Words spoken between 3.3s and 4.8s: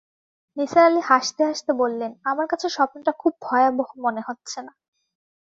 ভয়াবহ মনে হচ্ছে না।